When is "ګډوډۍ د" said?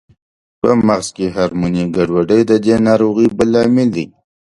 1.95-2.51